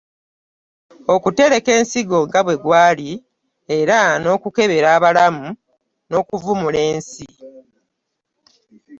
[1.13, 3.11] Okutereka ensigo nga bwe gwali,
[3.77, 5.47] era n’okubeera abalamu
[6.09, 7.25] n’okuvumula ensi.